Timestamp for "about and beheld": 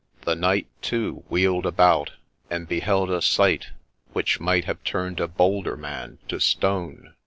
1.67-3.11